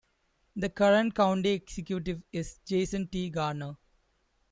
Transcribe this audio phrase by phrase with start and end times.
[0.55, 3.29] The current county executive is Jason T.
[3.29, 3.77] Garnar.